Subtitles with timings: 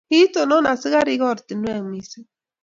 [0.09, 2.27] Kiitonon askarikab ortinwek mising